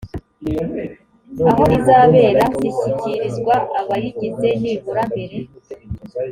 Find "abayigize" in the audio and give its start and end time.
3.79-4.49